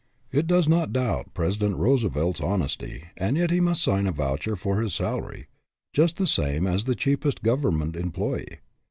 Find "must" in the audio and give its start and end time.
3.59-3.83